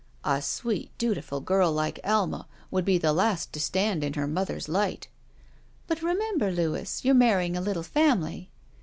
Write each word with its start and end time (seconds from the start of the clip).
"A 0.25 0.41
sweet, 0.41 0.89
dutiful 0.97 1.41
girl 1.41 1.71
like 1.71 1.99
Alma 2.03 2.47
would 2.71 2.83
be 2.85 2.97
the 2.97 3.13
last 3.13 3.53
to 3.53 3.59
stand 3.59 4.03
in 4.03 4.13
her 4.13 4.25
mother's 4.25 4.67
light." 4.67 5.07
"But 5.85 6.01
remember, 6.01 6.51
Louis, 6.51 7.05
you're 7.05 7.13
marrying 7.13 7.55
a 7.55 7.61
little 7.61 7.83
family." 7.83 8.49